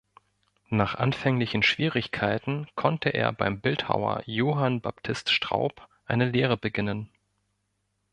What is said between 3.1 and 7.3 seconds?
beim Bildhauer Johann Baptist Straub eine Lehre beginnen.